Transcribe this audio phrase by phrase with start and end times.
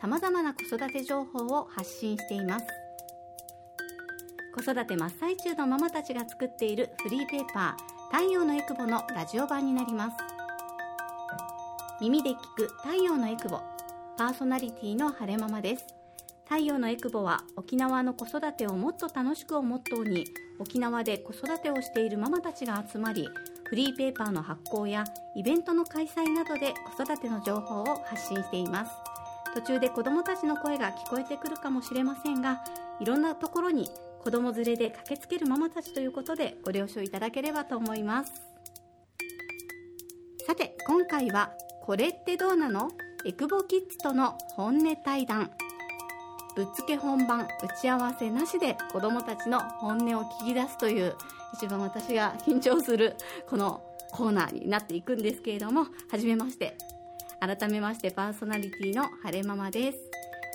[0.00, 2.66] さまざまな子育て情報を発信しています。
[4.54, 10.16] 子育て真っ最中のママたちが作っているフリーペーパー太陽のエクボのラジオ版になります。
[12.00, 13.60] 耳で聞く太陽のエクボ
[14.18, 15.86] パーソナリティの晴れママです。
[16.44, 20.24] 太陽のエクボは沖縄の子育てをもっと楽しくをモットーに
[20.58, 23.28] 沖縄で子育てをしているママたちが集まり
[23.64, 25.04] フリーペーパーの発行や
[25.34, 29.05] イベントの開催などで子育ての情報を発信しています。
[29.54, 32.62] 途中で子どもたちの声が聞こえてくるかもしれませんが
[33.00, 33.90] いろんなところに
[34.22, 38.32] 子ども連れで駆けつけるママたちということでご了承いただければと思います。
[40.46, 42.90] さて今回は「これってどうなの?」
[43.24, 45.50] エクボキッズとの本音対談。
[46.54, 47.46] ぶっつけ本番打
[47.80, 51.14] ち合わせなしで子どもたちの本音を聞き出すという
[51.54, 56.78] 一番私が緊張するこのコーナーになっていくんですけれどもはじめまして。
[57.46, 59.98] 改めましてパーソナリティの晴れママです。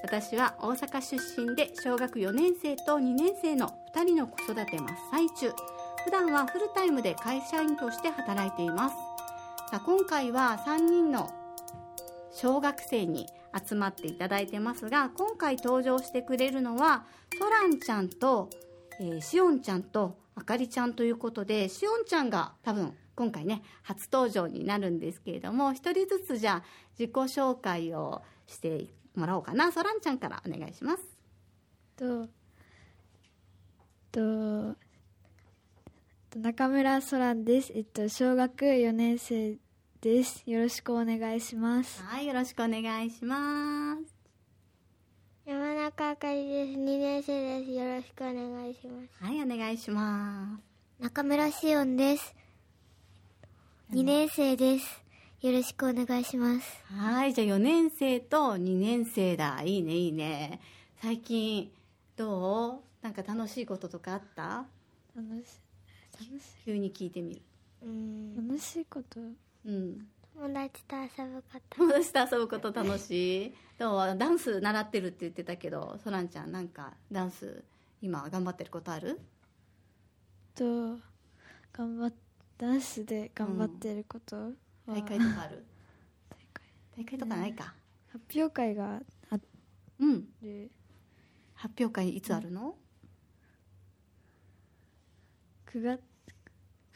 [0.04, 5.54] 私は大阪出身で小学4年生と2年生の2人の子育て真っ最中。
[6.04, 8.96] 普段はフルタイムで会社員として働いています。
[9.70, 11.30] さあ今回は3人の
[12.34, 13.26] 小学生に
[13.58, 17.06] 集まっていただいてますが今回登場してくれるのは
[17.40, 18.50] ソランちゃんと、
[19.00, 26.64] えー、しおんちゃんとあかりちゃんということでしおんちゃんが多分今回ね初登場になるんですけれども一人ずつじゃあ
[26.98, 29.72] 自己紹介をしてもらおうかな。
[29.72, 31.04] ソランちゃんからお願いします。
[31.96, 32.28] と
[34.12, 34.76] と
[36.36, 37.72] 中村ソランです。
[37.76, 39.58] えっと小学4年生
[40.02, 40.42] です。
[40.48, 42.02] よろしくお願いします。
[42.02, 44.16] はいよろしくお願いします。
[45.46, 46.80] 山中あかりです。
[46.80, 47.72] 2年生です。
[47.72, 49.24] よろしくお願いします。
[49.24, 50.72] はいお願いします。
[51.02, 52.36] 中村しおんです
[53.94, 55.04] 2年生です。
[55.42, 56.82] よろしくお願いします。
[56.98, 59.62] はいじゃあ4年生と2年生だ。
[59.64, 60.62] いいねいいね。
[61.02, 61.70] 最近
[62.16, 62.80] どう？
[63.02, 64.66] なんか楽しいこととかあった？
[65.14, 65.60] 楽し
[66.14, 67.42] 楽し急に聞いてみる。
[67.84, 68.48] うん。
[68.48, 69.20] 楽しいこと？
[69.20, 70.08] うん。
[70.36, 71.76] 友達と遊ぶこと。
[71.76, 73.54] 友達と遊ぶこと楽しい。
[73.78, 74.18] どう？
[74.18, 77.62] ダンス習ってるって言ってたけどそらんちゃんなんかダンス
[78.02, 79.20] 今頑張ってることある？
[80.56, 80.98] と
[81.74, 82.14] 頑張っ
[82.62, 84.50] ダンスで頑張ってることは、
[84.88, 85.66] 大会とかある？
[86.30, 86.64] 大会。
[86.96, 87.74] 大会とかないか。
[88.12, 89.02] 発表会が
[89.32, 89.40] あ
[90.00, 90.26] うん。
[90.44, 90.70] る
[91.56, 92.76] 発表会いつあるの
[95.74, 96.00] ？9月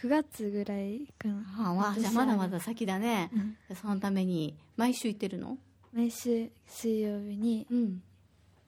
[0.04, 1.44] 9月ぐらいかな。
[1.58, 3.32] ああまあじゃあまだまだ先だね。
[3.70, 3.76] うん。
[3.76, 5.58] そのために毎週行ってるの？
[5.94, 8.04] 毎週水曜日にうん。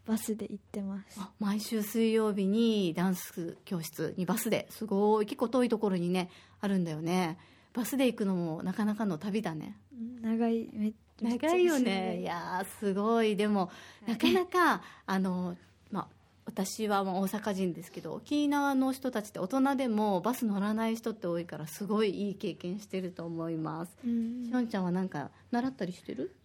[0.07, 1.19] バスで行ってます。
[1.19, 4.65] あ毎週水曜日にダンス教室にバスで。
[4.71, 5.25] すごい。
[5.25, 6.29] 結構遠いところにね
[6.61, 7.37] あるんだよね。
[7.73, 9.77] バスで行くのもなかなかの旅だね。
[9.93, 10.69] うん長い。
[10.73, 12.21] め長いよね。
[12.21, 13.35] いやーすごい。
[13.35, 13.71] でも
[14.07, 15.55] なかなかあの
[15.91, 16.07] まあ
[16.45, 23.95] 私はまあ大阪人ですけど沖縄の人たちって大人でもバス乗らない人って多いからすごいいい経験してると思います。
[24.05, 24.45] うん。
[24.49, 26.35] しおんちゃんはなんか習ったりしてる？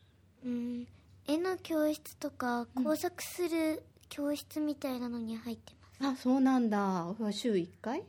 [0.44, 0.86] うん。
[1.26, 6.20] 絵の教室とか工作する教室みたいなのに入ってます。
[6.20, 7.06] あそうなんだ。
[7.30, 8.02] 週1回？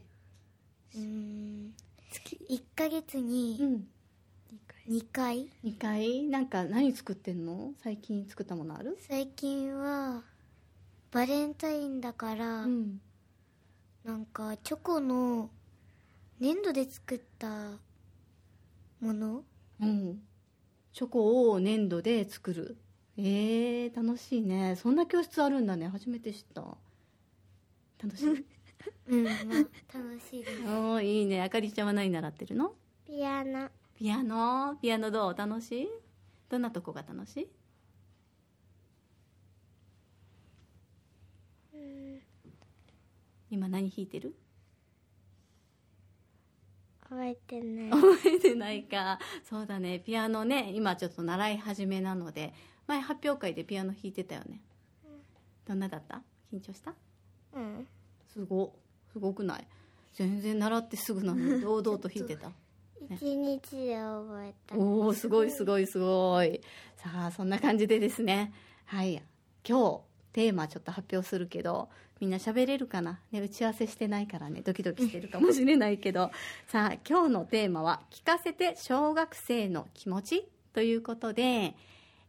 [0.95, 1.73] うん
[2.49, 3.87] 1ヶ月にん。
[4.87, 5.49] 2回。
[5.63, 6.23] 2回？
[6.23, 7.71] なんか何作ってんの？
[7.81, 8.97] 最近作ったものある？
[9.07, 10.21] 最近は
[11.11, 12.99] バレンタインだから、ん。
[14.03, 15.49] なんかチョコの
[16.39, 17.47] 粘土で作った
[18.99, 19.43] もの？
[19.81, 20.21] うん。
[20.91, 22.77] チョコを粘土で作る。
[23.17, 24.75] えー、楽しいね。
[24.75, 25.87] そんな教室あるんだね。
[25.87, 26.61] 初めて知った。
[28.03, 28.45] 楽しい
[29.07, 29.33] うんまあ
[29.97, 30.61] 楽しいです。
[30.63, 31.41] おーいいね。
[31.41, 32.73] あかりちゃんは何習ってるの？
[33.05, 33.69] ピアノ。
[33.95, 34.77] ピアノ？
[34.81, 35.35] ピアノどう？
[35.37, 35.89] 楽しい？
[36.49, 37.47] どんなとこが楽しい？
[43.49, 44.35] 今何弾いてる？
[47.07, 47.89] 覚えてない。
[47.91, 49.19] 覚えてないか。
[49.47, 49.99] そうだね。
[49.99, 52.53] ピアノね今ちょっと習い始めなので
[52.87, 54.61] 前発表会でピアノ弾いてたよね。
[55.67, 56.23] どんなだった？
[56.51, 56.93] 緊張した？
[57.53, 57.87] うん。
[58.33, 58.73] すご
[59.13, 59.67] すごくない？
[60.15, 62.51] 全然習ってすぐなのに 堂々と弾いてた？
[63.09, 64.75] 一日で覚えた。
[64.77, 66.61] おおすごいすごいすごい。
[66.95, 68.53] さあそんな感じでですね。
[68.85, 69.21] はい。
[69.67, 70.01] 今日
[70.33, 71.89] テーマちょっと発表するけど
[72.19, 74.61] みんな喋れるかな、ね、打ち合わせしてないからね。
[74.61, 76.31] ドキドキしてるかもしれないけど。
[76.67, 81.75] さあ今日のテーマは「聞かせて小学生の気持ち」ということで、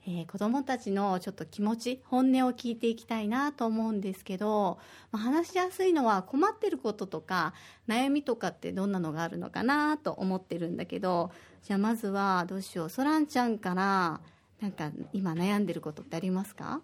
[0.06, 4.78] えー子どもたちのちょっと気持ち本音を聞いていきたいなと思うんですけど、
[5.10, 7.54] まあ話しやすいのは困ってることとか
[7.88, 11.30] 悩みとかってどんなのがあるのかなと思ってるんだけど
[11.62, 12.90] じゃあまずはどうしよう。
[12.90, 14.20] そらんちゃんから
[14.60, 16.82] なんか今悩んでることってありますか？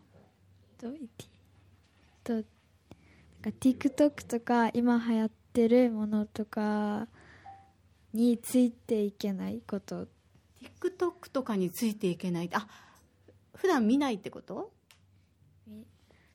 [0.78, 0.88] と
[2.24, 2.48] となんか
[3.60, 7.06] TikTok とか今流行ってるものとか
[8.14, 10.06] についていけないこと。
[10.80, 12.50] TikTok とかについていけない。
[12.52, 12.66] あ
[13.60, 14.72] 普段見ないってこと？
[15.66, 15.84] 見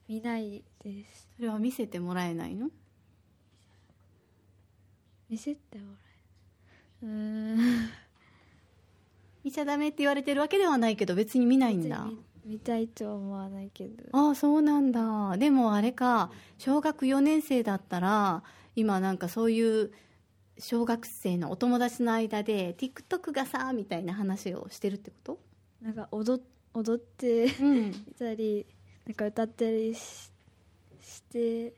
[0.07, 1.27] 見ないです。
[1.35, 2.69] それは見せてもらえないの？
[5.29, 5.97] 見せてもら
[7.03, 7.09] えうー
[7.55, 7.89] ん。
[9.43, 12.05] 見ちゃダメって言われてるわけではないけど別に見ないんだ。
[12.05, 14.03] 見見たいとは思わないけど。
[14.11, 15.35] ああそうなんだ。
[15.37, 16.29] でもあれか
[16.59, 18.43] 小学4年生だったら
[18.75, 19.91] 今なんかそういう
[20.59, 25.39] 小学生のお友達の間で TikTok がさみたいな話をしてるってこと？
[25.81, 26.43] なんか踊っ
[26.75, 27.87] 踊ってうん。
[27.87, 28.65] いたり
[29.05, 30.31] なんか歌ったりし
[31.01, 31.73] して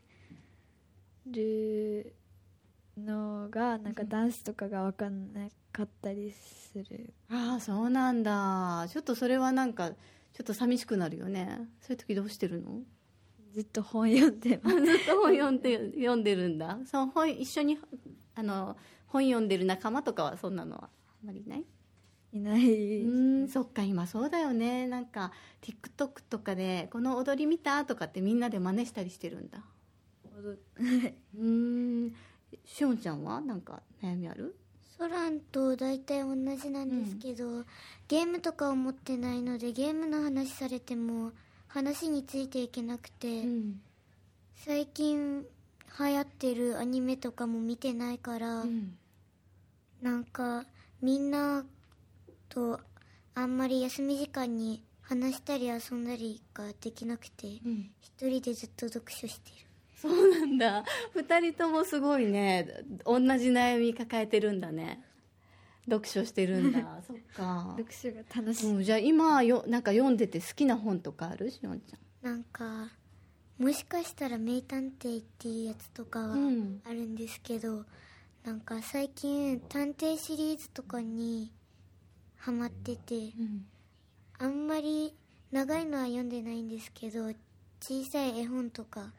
[1.26, 2.14] る
[2.96, 7.12] のがなんかダンスとかが分かんなかったりする。
[7.30, 8.86] ああそうなんだ。
[8.90, 9.96] ちょっとそれはなんかちょ
[10.42, 11.68] っと寂しくなるよね。
[11.80, 12.80] そういう時どうしてるの？
[13.52, 14.60] ずっと本読んで ずっ
[15.06, 16.78] と本読んで読んでるんだ。
[16.86, 17.78] その本一緒に
[18.34, 20.90] あの本読んでる仲間とかはそんなのは
[21.22, 21.64] あんまりいない？
[22.32, 22.60] いない。
[22.60, 24.86] うーんそっか今そうだよね。
[24.86, 25.32] なんか
[25.62, 29.62] TikTok とかでこの踊り見たとかってみんなで真似したりしてるんだ。
[30.36, 32.14] うーん。
[32.64, 34.56] しおんちゃんはなんか悩みある？
[34.98, 37.64] ソランと大体同じなんですけど、
[38.08, 41.32] ゲームとかを持ってないのでゲームの話されても
[41.68, 43.80] 話についていけなくて、うん。
[44.56, 45.44] 最近
[45.98, 48.96] 流行ってるアニメとかも見てないから、うん。
[50.02, 50.64] なんか
[51.00, 51.64] みんな
[52.58, 52.80] と
[53.34, 57.90] あんまり休み時間に話したり遊んだりができなくてうん。
[58.00, 59.56] 一人でずっと読書してる。
[59.96, 60.84] そうなんだ。
[61.14, 62.68] 二人ともすごいね。
[63.04, 65.02] 同じ悩み抱えてるんだね。
[65.86, 67.00] 読書してるんだ。
[67.06, 71.50] そっか、読書が楽しい、うん、じゃあ今よなんか読んでて好きな本とかある？
[71.50, 72.90] しおんちなんか
[73.58, 76.82] もしかしたら名探偵っていうやつとかはゃんうん。
[76.84, 77.84] あるんですけど、
[78.44, 81.52] なんか最近探偵シリーズとかに
[82.38, 83.66] ハマっててうん。
[84.38, 85.14] あんまり
[85.50, 87.32] 長いのは読んでないんですけど
[87.80, 89.12] 小さい絵本とか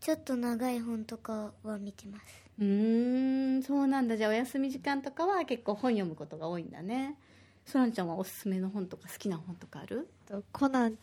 [0.00, 2.24] ちょっと長い本とかは見てます。
[2.58, 4.16] うーんそうなんだ。
[4.16, 7.16] じゃあお休み時間とかは結構本読むことが多いんだね。
[7.64, 10.08] そらんちゃんはおすすめの本とか好きな本とかある？
[10.26, 10.98] とコナン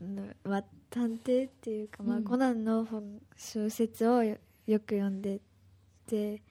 [0.00, 2.24] のは探偵っていうか、まあうん。
[2.24, 4.36] コナンの本小説をよ
[4.66, 5.40] よく読んで
[6.06, 6.42] て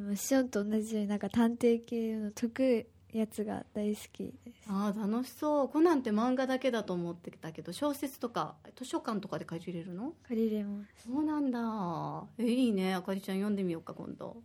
[0.00, 4.64] でもシオンと同じようになんか探偵系の解くやつが大好きです。
[4.66, 5.68] ああ楽しそう。
[5.68, 10.14] コナンって漫画だけだと思ってたけど小説とか図書館とかで借りれるの？
[10.26, 11.06] 借りれます。
[11.06, 12.24] そうなんだ。
[12.38, 12.94] えいいね。
[12.94, 14.42] あかりちゃん読んでみようか今度。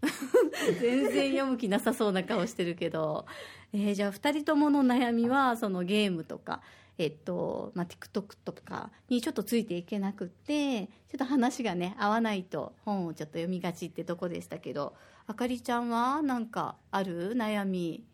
[0.80, 3.26] 全然読む気なさそうな顔してるけど、
[3.74, 6.62] えーじゃあ2人ともの悩みはそのゲームとか、
[7.02, 14.94] えっとまあ、TikTok とかにちょっとついていけなくってちょっと話がね合わないと本をちょっと読みがちってとこでしたけど
[15.26, 17.34] あかりちゃんはなんかある？
[17.34, 18.04] 悩み。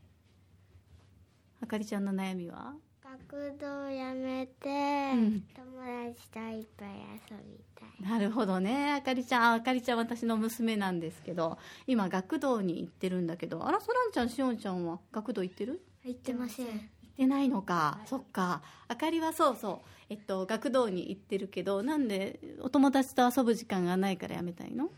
[1.60, 2.74] あかりちゃんの悩みは？
[3.02, 5.42] 学童をやめて、ん。
[5.54, 6.88] 友達といっぱい
[7.30, 8.08] 遊びたい。
[8.08, 8.92] なるほどね。
[8.92, 15.80] あかりちゃんああかりちゃん私の娘なんですけど今学童に行ってるんだけどあらそらんちゃんしおんちゃんは学童行ってる？
[16.04, 16.66] 行ってません。
[16.66, 16.72] 行
[17.16, 18.62] ってないのか、そっか。
[18.88, 19.88] あかりはそうそう。
[20.08, 24.88] えっと学童に行ってるけどなんでお友達と遊ぶ時間がないからやめたいの？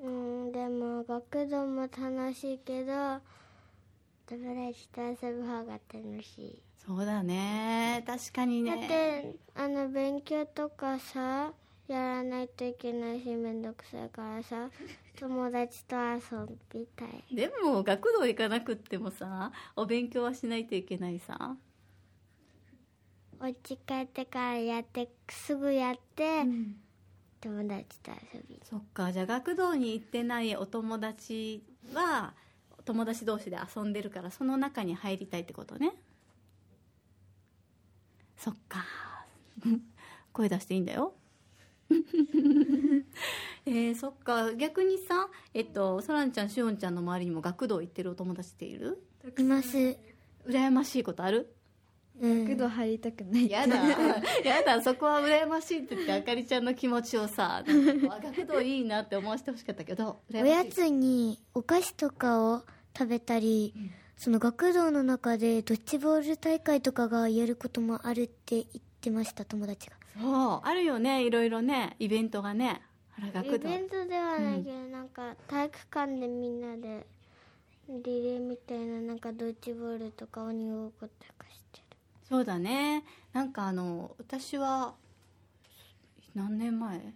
[0.00, 0.52] うん。
[0.52, 3.20] でも学童も楽しいけど
[4.26, 6.62] 友達と遊ぶ方が楽しい。
[6.76, 8.02] そうだね。
[8.06, 11.52] 確かにだっねてあの勉強とかさ
[11.88, 14.70] やらないといけないしめんどくさいからさ
[15.18, 17.34] 友達と遊びたい。
[17.34, 21.56] でも学童行かなくってもさお勉強はしないといけないさ、
[23.40, 26.44] お家帰ってからやってすぐやって、
[27.40, 28.60] 友達と遊び。
[28.62, 31.62] そっかじゃあ学童に行ってないお友達
[31.94, 32.34] は
[32.78, 35.92] お友達同士で遊んでるからその中に入りたいってことね。
[38.36, 38.84] そっか。
[40.32, 41.14] 声出していいんだよ
[43.66, 44.54] えー、そっか。
[44.54, 49.02] 逆にさえっとそらんちゃんしおんちゃんの周りにも学童行ってるお友達っている？
[49.38, 49.76] います。
[50.46, 51.52] 羨ましいことある？
[52.20, 52.44] うん。
[52.44, 53.50] 学童入りたくない。
[53.50, 53.76] やだ。
[54.44, 54.80] やだ。
[54.82, 62.62] そこは羨ましいって言ってあかりちゃんの気持ちをさ学童いいなって思わせてほしかったけどおやつにお菓子とかを
[62.96, 63.74] 食べたり、
[64.16, 68.66] その学童の中でドッジボール大会とかがやることもあるって言っ
[69.02, 69.96] てました友達が。
[70.18, 70.66] そう。
[70.66, 71.22] あるよね。
[71.24, 71.96] いろいろね。
[71.98, 72.80] イベントがね
[73.18, 77.06] イベントではないけど、なんか体育館でみんなで
[77.88, 81.96] リレーみたいななんかドッジボールとか鬼ごっことかしてる。
[82.28, 83.04] そうだね。
[83.32, 84.94] なんかあの私は
[86.34, 87.14] 何年前？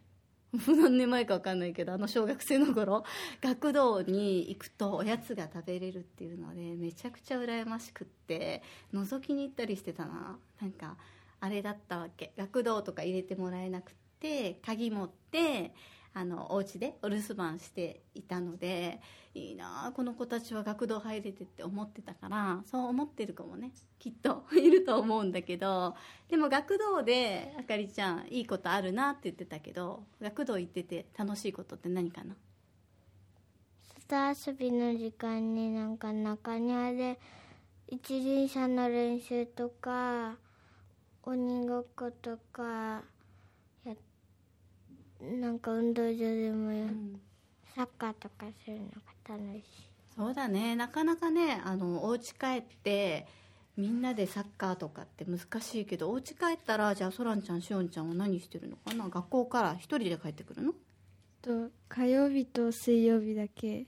[0.67, 3.05] 何年前か分かんないけどあの小学生の頃
[3.41, 8.61] 学童に行くとおやつが食べれるっていうのでめちゃくちゃ羨ましくって
[8.93, 10.39] 覗きに行ったりしてたな。
[10.61, 10.97] なんか
[11.41, 12.33] あれだったわけ。
[12.37, 15.73] 学童とか入れてもらえなくって鍵持って
[16.13, 19.01] あのお家でお留守番していたので
[19.33, 25.97] いいなこの子たちは学童入れてって思ってたからそう思ってる子もねきっと いると思うんだけど
[26.29, 32.37] でも学童であかりちゃんいいことあるなって言ってたけど学童行ってて楽しいことって何かな？
[34.09, 37.19] 外遊びの時間になんか中庭で
[37.87, 40.37] 一輪車の練習とか
[41.23, 43.05] 鬼ごっことか
[45.23, 46.87] なんか運動場でもや
[47.75, 48.85] サッカーとかするの
[49.29, 49.65] が楽しい。
[50.17, 50.75] そうだね。
[50.77, 53.27] なかなかねあのお家帰って
[53.77, 59.09] みんなでサッカーとかって難しいけどお家帰ったらじゃあそらんちゃんしおんちゃんは何してるのかな？
[59.09, 60.73] 学校から一人で帰ってくるの？
[61.43, 63.87] と火曜日と水曜日だけ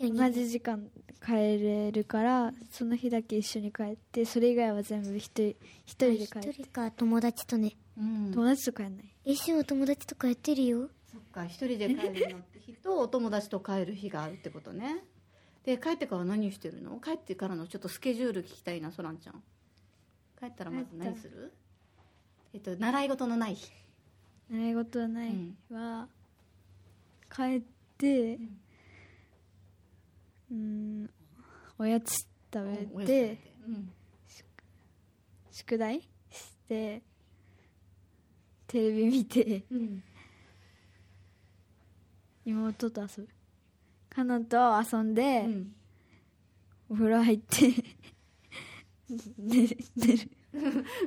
[0.00, 0.86] 同じ時間
[1.24, 6.48] 帰れるからその日だけ一緒に帰ってそれ以外は全部一人一人で帰って。
[6.50, 8.32] 一人か友達とねうん。
[8.32, 9.06] 友達と帰んない？
[9.24, 10.88] 一緒の友達とかやってるよ。
[11.12, 15.04] そっか一人で帰るのって日と お友達と帰る日があるってことね。
[15.64, 16.98] で帰ってから何してるの？
[17.00, 19.42] 帰ってからのちょっとスケジュール聞きたいなそらんちゃん。
[20.38, 21.52] 帰ったらまず何する？
[22.52, 23.70] えっと習い事のない日。
[24.50, 25.56] 習い事はないうん。
[25.70, 26.08] は
[27.34, 27.62] 帰っ
[27.96, 28.38] て
[30.50, 31.10] うん。
[31.78, 33.38] おやつ食べて。
[33.66, 33.92] うん。
[35.50, 36.08] 宿題し
[36.68, 37.02] て
[38.74, 39.62] テレビ見て。
[39.70, 40.02] うん。
[42.44, 43.28] 妹と遊ぶ。
[44.10, 44.56] カノと
[44.92, 45.72] 遊んで、うん。
[46.90, 47.68] お風呂入って。
[49.38, 49.78] 寝る。
[49.94, 50.30] 寝る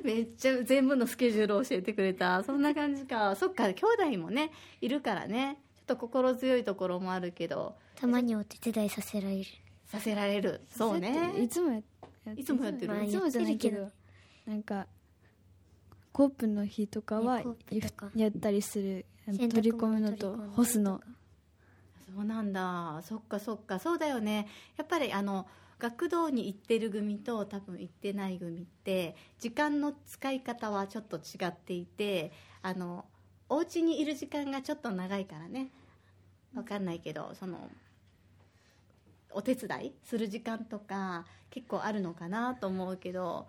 [0.02, 2.42] めっちゃ全部のスケジュールを教えてくれた。
[2.46, 3.36] そんな感じか。
[3.36, 5.62] そっか兄弟もねいるからね。
[5.76, 7.76] ちょっと心強いところもあるけど。
[7.96, 9.46] たまにお手伝いさせられる。
[9.84, 10.62] させられる。
[10.70, 11.82] そういねつもや
[12.34, 12.94] いつもやってる。
[12.94, 13.92] まあいつもじゃないけど
[14.46, 14.88] なんか
[16.18, 17.44] コープの日とかは
[18.16, 20.36] やったりする取り込むのと。
[20.56, 21.00] 干すの。
[22.12, 23.04] そうなんだ。
[23.04, 23.78] そっかそっか。
[23.78, 24.48] そうだよね。
[24.78, 25.46] やっぱりあの
[25.78, 32.32] 学童に行ってる組と多分行ってない組って時間の使い方はちょっと違っていて
[32.64, 33.06] あの
[33.48, 35.70] お家にいる時間がちょっと長いからね。
[36.56, 37.70] わかんないけどその
[39.30, 43.46] お手伝いする時間とか結構あるのかなと思うけど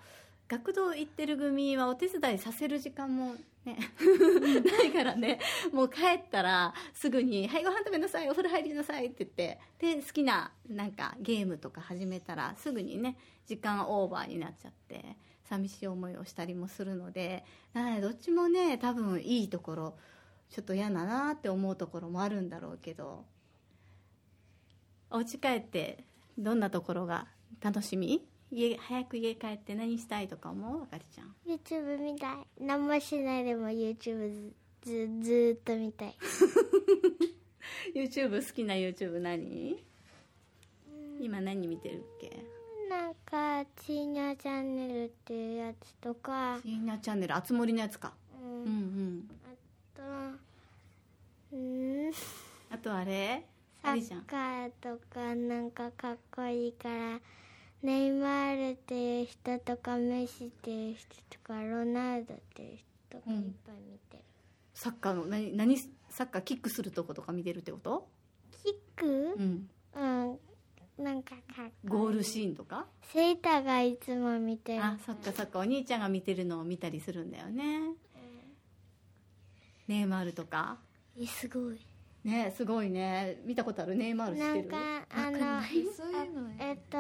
[0.49, 3.77] 学童行ってる組はお手伝いさせる時間もね
[4.81, 5.39] ないからね。
[5.73, 9.61] もう帰ったらすぐに「はいご飯食べなさいお風呂入りなさい」って言って
[9.97, 19.99] で好きななんかゲームとか始めたらすぐにね時間オーバーになっちゃって寂しい思いをしたりもするのでなのでどっちもね多分いいところ
[20.49, 23.27] ちょっと嫌だなって思うところもあるんだろうけど
[25.11, 26.05] お家帰って
[26.39, 27.27] どんなところが
[27.61, 28.27] 楽しみ？
[28.51, 30.83] 家早く家帰って何したいとか思う？
[30.83, 31.35] あかりちゃん。
[31.47, 32.37] YouTube 見たい。
[32.61, 34.53] 何もしないでも YouTube ず
[34.83, 36.15] ずずーっと見たい。
[37.95, 39.83] YouTube 好きな YouTube 何？
[41.21, 42.45] 今何見てるっけ？
[42.89, 46.59] なんかチーニャチャンネルっていうやつとか。
[46.63, 48.13] シーナチャンネルあつ森のやつか。
[48.43, 48.51] うん。
[48.51, 49.31] うんうん。
[49.95, 50.03] と
[51.53, 52.13] うん。
[52.71, 53.45] あとあれ？
[53.83, 57.21] サありじゃんッカーとかなんかかっこいいから
[57.83, 62.77] ネイマールっていう人とかメッシっていう人とかロナウドっていう
[63.11, 64.23] 人とかいっぱい見てる、
[64.75, 65.79] サッカーの何何
[66.11, 68.09] サッカーキックするとことか見てるってこと？
[68.65, 69.07] キック？
[69.07, 69.69] うん。
[69.95, 70.05] う
[70.35, 70.39] ん
[70.99, 71.71] なんかかっこいい。
[71.89, 72.87] ゴールシーンとか？
[73.13, 74.83] セイタがいつも見てる。
[74.83, 75.61] あそっかそっか。
[75.61, 77.93] お兄ちゃんが見てるのを見たりするんだよね。
[79.87, 80.79] ネイマールとか？
[81.17, 81.81] えすごい。
[82.25, 83.41] ねすごいね。
[83.47, 83.95] 見たことある？
[83.95, 84.69] ネイマール知ってる？
[84.69, 85.63] なんかあの
[85.97, 86.99] そういうのえっと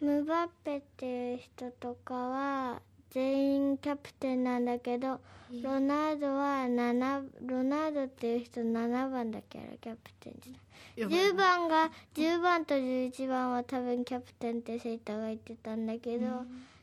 [0.00, 5.20] ムバッペっていう人とかは全員キャプテンなんだけど
[5.62, 10.60] ロナウドは7ロナウドっていう人7番だけあるキャプテンじゃない。
[10.96, 16.26] 10番が10番と11番は多分キャプテンってセイタが言ってたんだけど、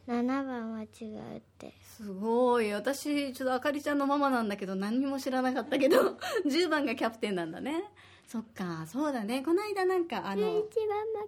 [0.07, 1.74] 7番は違うって。
[1.81, 2.71] すごい。
[2.74, 7.83] 私ちょっとあかりちゃんのママなんだけど何にも知らなかったけど 10番がキャプテンなんだね。
[8.27, 9.41] そっかそうだね。
[9.43, 10.65] この間なんかあの11番も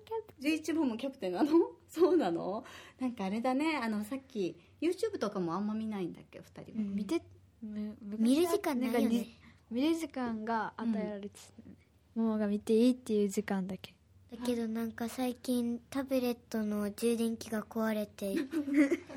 [0.03, 1.51] キャプ11番もキャプテンなの？
[1.91, 2.63] そうなの？
[2.99, 3.77] なんかあれだね。
[3.81, 6.65] あのさっき YouTube とかもあんま見ないんだっけ？2人は、
[6.95, 7.21] 見て。
[7.61, 9.25] む見る時間ないよね。
[9.69, 11.69] 見る時間が与えられてた。
[11.69, 11.75] ね、
[12.15, 13.93] ママが見ていいっていう時間だけ。
[14.31, 18.35] だけどなんか最近タブレットの充電器が壊れて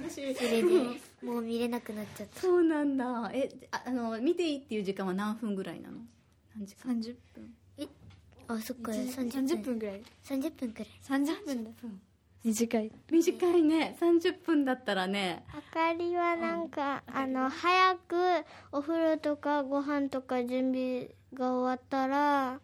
[0.08, 0.62] それで
[1.22, 2.40] もう見れなくなっちゃった。
[2.40, 3.30] そうなんだ。
[3.34, 5.98] えああの見ていいっていう時間は何分ぐらいなの？
[6.56, 7.54] 何時間？30分。
[8.48, 8.90] あそっか。
[8.90, 9.62] 30 30分。
[9.62, 10.02] 分ぐらい。
[10.24, 10.88] 30分くらい。
[11.02, 11.70] 30分だ
[12.44, 12.90] 短い。
[13.10, 13.96] 短いね。
[14.00, 15.44] 30分だったらね。
[15.48, 18.16] あかりはなんか、あの早く
[18.72, 22.60] お風呂とかご飯とか準備が終わったら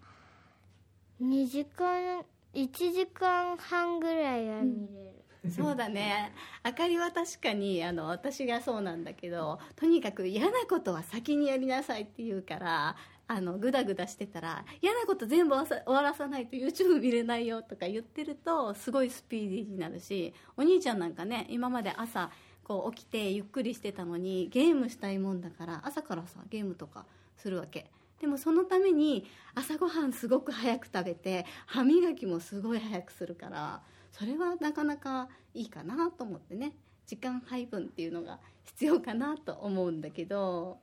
[1.23, 5.13] 2時間1時間半ぐらいは見れ
[5.45, 6.33] る、そうだね。
[6.63, 12.97] あかりは確かにあの私がそうなんだけどとにかく嫌なことは先にやりなさいって言うから
[13.31, 22.31] あのグダグダしてたら嫌なこと全部終わらさないと YouTube 見れないよとか言ってるとすごいスピーディーになるしお兄ちゃんなんかね今まで朝
[22.65, 27.05] こう起きてゆっくりしてたのにゲームしたいもんだから朝からさゲームとか
[27.37, 27.91] するわけ。
[28.21, 33.81] でもそのために朝ごはんすごく早く食べて歯磨きもすごい早くするから
[34.11, 36.73] それはなかなかいいかなと思ってね。
[37.07, 40.79] 時間配分っていうのが必要かなと思うんだけど。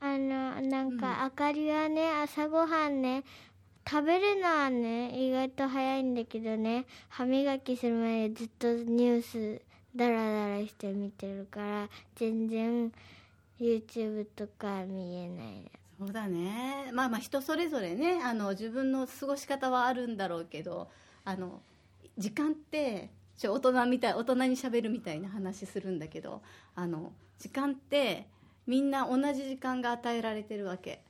[0.00, 3.24] あのなんかあかりはね朝ごはんね
[3.88, 9.62] 食べるのはね意外と早いんだけどね歯磨きする前にずっとニュース
[9.96, 12.92] ダラダラして見てるから全然
[13.58, 16.90] YouTube とか見えないそうだね。
[16.92, 20.88] まあまあ人それぞれねあの自分の過ごし方はあるんだろうけど
[21.24, 21.60] あの
[22.16, 26.40] 時間ってちょ大人みたい大人にしゃべるみたいな話するんだけど
[26.76, 28.26] あの時間って
[28.68, 31.02] みんな同じ時間が与えられてるわけ。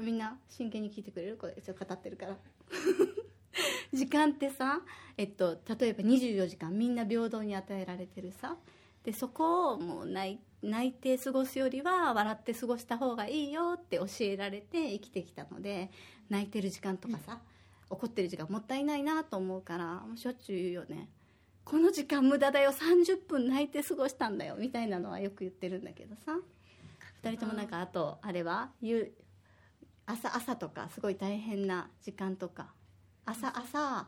[0.00, 1.36] みんな真剣に聞いてくれる？
[1.36, 2.38] これちょっと語ってるから。
[3.92, 4.80] 時間ってさ、
[5.18, 8.56] えっと、例えば24時間みんな平等に与えられてるさ。
[9.04, 15.90] でそこをもう泣い泣いて過ごすよりは笑って過ごした方がいいよって教えられて生きてきたので
[16.30, 17.42] 泣いてる時間とかさ、
[17.90, 21.10] 怒ってる時間もったいないなと思うからもうしょっちゅう言うよね。
[21.62, 22.72] この時間無駄だよ。
[22.72, 24.56] 30分泣いて過ごしたんだよ。
[24.56, 26.38] みたいなのはよく言ってるんだけどさ。
[27.22, 28.70] 2人ともなんかあとあれは？
[28.80, 29.12] 夕
[30.06, 32.72] 朝朝とかすごい大変な時間とか。
[33.24, 34.06] 朝朝。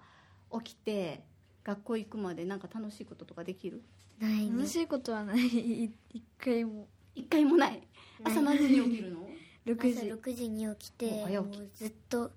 [0.62, 1.24] 起きて
[1.64, 3.82] 学校行くまでなんか楽しいこととかできる？
[4.20, 4.56] ないね。
[4.56, 5.38] 楽しいことはない。
[5.46, 6.86] い一回も。
[7.14, 7.82] 一回もない？
[8.22, 9.28] 朝何時に起きるの、
[9.66, 11.58] 6朝時6時に起きてお早起き。
[11.58, 12.30] もうずっと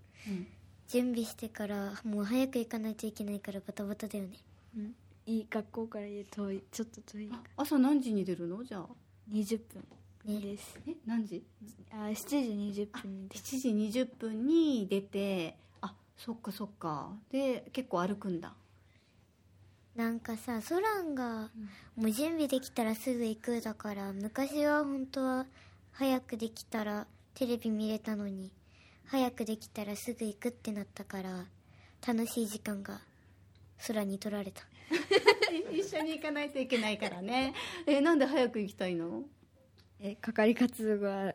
[0.87, 4.37] 準備してからもう早く行かないといけないからバタバタだよね。
[4.75, 4.95] うん。
[5.25, 8.63] いい学校から家遠いちょっと遠い朝何時に出るの？
[8.63, 8.81] じゃあ。
[8.81, 8.87] ら
[9.31, 9.83] 20分
[10.27, 11.43] ねですえ何時？
[11.91, 12.13] あ7
[12.73, 13.55] 時20分です。
[13.55, 17.11] 7時20分に出てあそっかそっか。
[17.31, 18.53] で結構歩くんだ。
[19.95, 21.49] なんかさソランが
[21.95, 25.45] もう準備できたらすぐ行くだから昔は本当は
[25.91, 28.51] 早くできたらテレビ見れたのに
[29.07, 31.45] 早くできたらすぐ行くってなったから
[32.05, 32.99] 楽しい時間が
[33.87, 34.61] 空に取られた。
[35.73, 37.53] 一緒に行かないといけないからね。
[37.85, 39.23] えなんで早く行きたいの？
[40.01, 41.33] え係活動が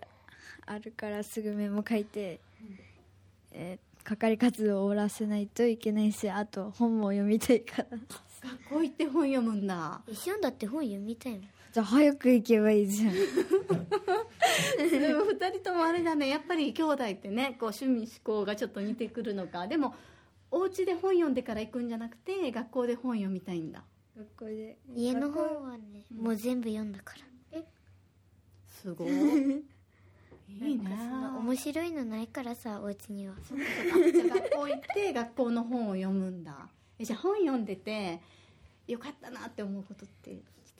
[0.67, 2.41] あるからすぐメモ書いて、
[3.53, 7.87] えー係活動を終わらせないといけないしあと本も読みたいから。
[8.43, 10.03] 学校行って本読むんだ。
[10.09, 13.13] 一緒だって本読みたいもんじゃあ早く行けばいいじゃん。
[13.15, 13.27] でも
[15.25, 16.29] 2人ともあれだね。
[16.29, 19.69] やっぱり兄弟ってねこう趣味思考がちょっと似てくるのか。
[19.69, 19.95] でも
[20.51, 23.85] お家で本読んでから行くんじゃなくて学校で本読みたいんだ。
[24.17, 24.77] 学校で。
[24.97, 27.21] 家の本はねもう全部読んだから
[28.83, 29.09] すごい。
[30.49, 30.85] いいね。
[31.39, 33.35] 面白いのないからさお家には。
[33.49, 36.69] そっかそっかじゃあ学校行って学校の本を読むんだ。
[36.99, 38.21] えじゃあ本読んでて
[38.87, 40.35] よかったなって思うことってち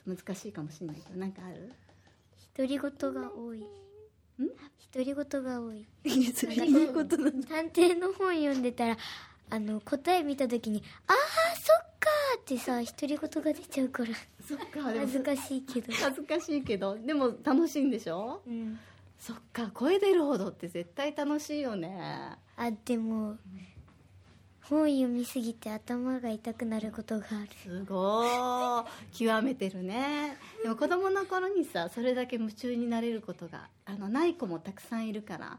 [0.07, 1.71] ょっと難しいかもしれないけどなんかある？
[2.55, 3.59] 独り言が多い。
[3.61, 3.65] ん？
[4.93, 5.85] 独り言が多い。
[6.35, 8.97] それいいことなの探偵の本読んでたら
[9.49, 11.15] あの答え見た時に「ああ
[11.55, 11.92] そっか!」
[12.39, 14.09] ってさ独り言が出ちゃうから。
[14.47, 15.93] そっか恥ずかしいけど。
[15.93, 16.97] 恥ずかしいけど。
[16.97, 18.41] でも楽しいんでしょ？
[18.45, 18.79] うん。
[19.19, 22.35] そっか声出るほどって絶対楽しいよね。
[22.57, 23.37] あでも
[24.61, 27.49] 本読みすぎて頭が痛くなることがある。
[27.63, 30.37] すごー極めてるね。
[30.61, 35.57] でも子供の頃にさそれだけ夢中になれることがあのない子もたくさんいるから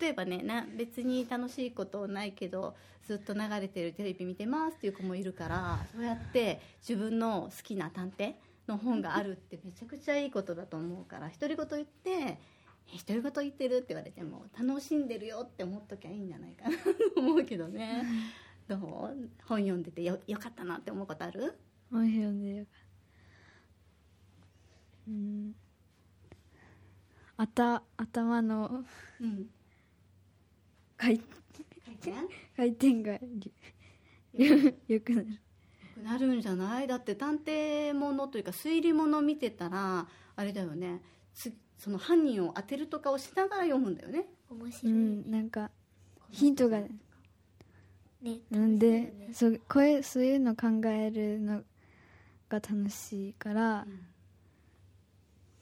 [0.00, 2.74] 例えばねな別に楽しいことないけど
[3.06, 8.34] ずっと流れてるテレビ見てますっていう子もいるからそうやって自分の好きな探偵
[8.66, 12.38] の本があるってめちゃくちゃいいことだと思うから独り言言って
[13.06, 18.04] 「独り言言ってる?」って言われても楽しんでるよって思っときゃいいんじゃないかなと思うけどね。
[18.66, 18.80] どう？
[19.44, 21.54] 本読んでてよよかったなって思うことある？
[21.92, 22.66] 本読んでよ。
[27.36, 28.84] かったうん頭の
[29.20, 29.48] うん
[30.96, 32.12] 回回転？
[32.56, 33.12] 回転が
[34.34, 35.26] よよくなる。
[36.02, 36.86] なるんじゃない？
[36.86, 40.06] だって探偵ものというか推理もの見てたら
[40.36, 41.00] あれだよね。
[41.34, 44.26] つその犯人を当てるとかをしながら読むんだよね。
[44.50, 45.70] 面う白いね,、んなんか
[46.30, 46.88] ヒントがね。
[48.50, 51.62] なんでそうこういうそういうの考えるの
[52.48, 53.86] が楽しいから、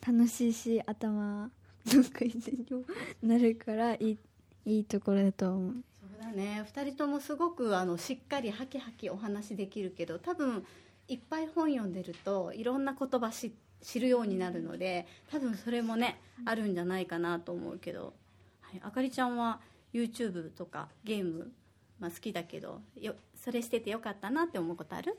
[0.07, 1.51] 楽しいし頭
[1.87, 2.85] の回転にも
[3.23, 4.18] なるからいい
[4.64, 5.74] いいところだと思う。
[6.00, 6.64] そうだね。
[6.72, 10.64] 2人ともすごくあのしっかりハキハキお話できるけど多分
[11.09, 18.14] いっぱい本読んでるといろんな言葉し知るようになるので多分それもねあるんじゃないかなと思うけど、
[18.62, 19.61] はい、あかりちゃんは
[19.92, 21.53] YouTube とかゲーム、
[22.00, 25.18] まあ、好きだけどよそれしててよかったなって思うことある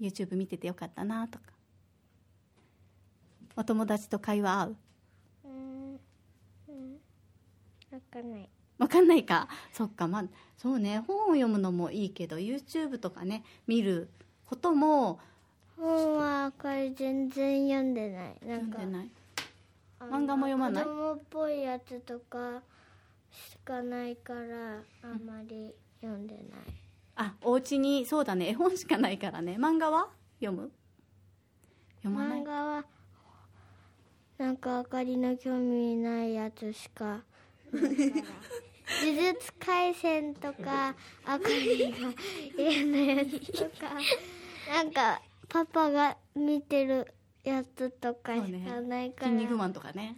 [0.00, 1.44] ?YouTube 見ててよかったなとか。
[3.56, 4.76] お友達と会話合う？
[5.44, 6.00] うん
[6.68, 6.92] うん。
[7.92, 8.48] わかんない
[8.78, 9.48] わかんないか。
[9.72, 10.06] そっか。
[10.06, 10.24] まあ
[10.56, 11.02] そうね。
[11.06, 14.08] 本を読むのもいいけど YouTube とかね見る
[14.46, 15.18] ことも
[15.76, 18.36] 本はこれ全然読んでない。
[18.46, 19.10] なんか読んでない。
[20.00, 20.84] 漫画も読まない？
[20.84, 22.60] 子供っぽいやつとか
[23.30, 24.40] しかないから
[25.02, 26.44] あんまり読んでない。
[27.16, 28.50] あお家にそうだね。
[28.50, 29.56] 絵本しかないからね。
[29.58, 30.08] 漫画は
[30.38, 30.70] 読む？
[32.02, 32.40] 読まない？
[32.40, 32.84] 漫画は
[34.38, 37.22] なんかあかりの興味ないやつしか
[37.76, 41.96] 呪術廻戦とかあかりが
[42.56, 43.94] 嫌なやつとか
[44.72, 47.12] なんかパパが見てる
[47.44, 49.32] やつとかしかないから。
[49.32, 50.16] 筋肉マンとかね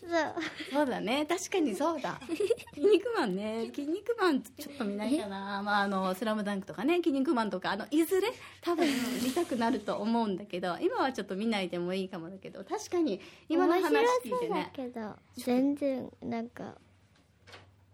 [0.00, 0.86] そう。
[0.86, 1.26] だね。
[1.26, 2.20] 確かにそうだ。
[2.74, 3.66] 筋肉マンね。
[3.66, 5.62] 筋肉マンちょっと見ないかな。
[5.62, 6.96] まああの「スラムダンクとかね。
[6.96, 7.72] 筋肉マンとか。
[7.72, 8.28] あのいずれ？
[8.62, 8.86] 多分
[9.22, 10.76] 見たくなると思うんだけど。
[10.80, 12.64] 今はちょっと見ないでもいいかもだけど。
[12.64, 13.90] 確かに今の話
[14.24, 14.70] 聞いてね。
[14.72, 16.74] けど全然なんか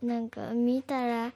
[0.02, 1.32] なんか見たら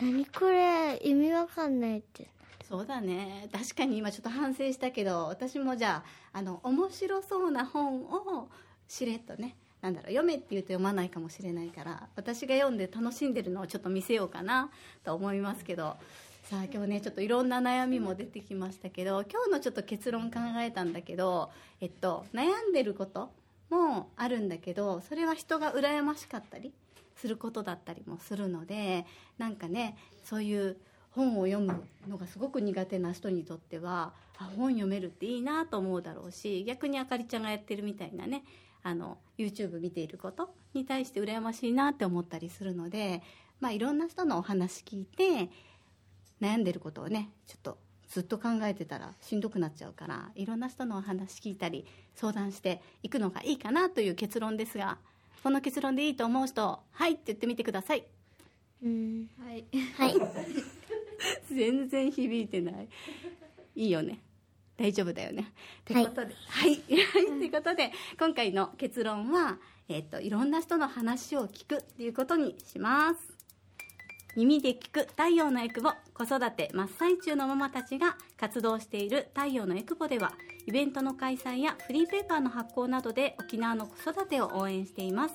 [0.00, 1.00] 何これ？
[1.06, 2.28] 意味わかんないって。
[2.68, 3.48] そうだね。
[3.52, 8.48] 確かに今ちょっと反省したけど私もじゃああの面白そうな本を
[8.88, 14.68] しれっとねなんだろう読めって言うと読まないかもしれないから私が読んで楽しんでるのをちょっと見せようかな
[15.04, 15.96] と思いますけど。
[16.42, 23.30] さあ今日ねちょっといろんな悩みも出てきましたけど今日のちょっと結論考えたんだけど、えっと、悩んでること
[23.68, 26.70] もあるんだけどそれは人が羨ましかったり
[27.16, 29.06] することだったりもするので
[29.38, 30.76] なんかねそういう
[31.10, 38.44] 本を読むのがすごく苦手な人にとってはあ本読めるっていいなと思うだろうし逆にあかりちゃんがやってるみたいなね
[38.86, 43.20] あの YouTube 見ていることに対して羨ましいなって思ったりするので、
[43.58, 45.50] まあ、いろんな人のお話聞いて
[46.40, 54.98] 悩んでることをねちょっとずっと考えてたらしんどくなっちゃうからいろんな人のお話聞いたり相談していくのがいいかなという結論ですが
[55.42, 58.04] この結論でいいと思う人「はい」って言ってみてください。
[58.84, 59.28] うん。
[59.40, 59.64] はい。
[59.96, 60.14] はい。
[61.52, 62.88] 全然響いてない。
[63.74, 64.20] いいよね
[64.76, 65.52] 大丈夫だよね。
[65.80, 66.34] ってことで。
[66.48, 69.58] はい、はい、ってことで今回の結論は、
[69.88, 73.36] えっといろんな人の話を聞くっていうことにします。
[74.36, 80.32] 耳で聞く太陽のエクボ子育て真っ最中のママたちが活動している太陽のエクボでは
[80.66, 85.34] イベントの開催やフリーペーパーの発行などで沖縄の子育てを応援しています。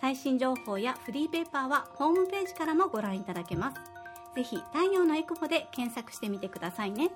[0.00, 3.92] 最新情報やフリーペーパーはホームページからもご覧いただけます。
[4.34, 7.10] ぜひ太陽のエクボで検索してみてくださいね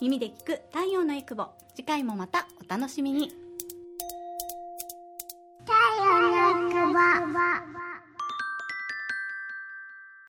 [0.00, 1.46] 耳で聞く太陽のエクボ。
[1.74, 3.45] 次回もまたお楽しみに。